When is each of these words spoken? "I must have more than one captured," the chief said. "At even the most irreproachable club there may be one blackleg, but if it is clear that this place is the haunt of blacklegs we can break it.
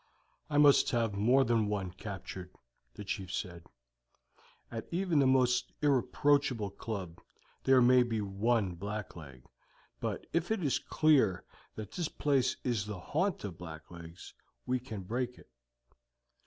"I 0.49 0.57
must 0.57 0.89
have 0.89 1.13
more 1.13 1.43
than 1.43 1.67
one 1.67 1.91
captured," 1.91 2.49
the 2.95 3.03
chief 3.03 3.31
said. 3.31 3.67
"At 4.71 4.87
even 4.89 5.19
the 5.19 5.27
most 5.27 5.73
irreproachable 5.79 6.71
club 6.71 7.21
there 7.65 7.83
may 7.83 8.01
be 8.01 8.19
one 8.19 8.73
blackleg, 8.75 9.43
but 9.99 10.25
if 10.33 10.49
it 10.49 10.63
is 10.63 10.79
clear 10.79 11.43
that 11.75 11.91
this 11.91 12.09
place 12.09 12.57
is 12.63 12.87
the 12.87 12.99
haunt 12.99 13.43
of 13.43 13.59
blacklegs 13.59 14.33
we 14.65 14.79
can 14.79 15.03
break 15.03 15.37
it. 15.37 15.51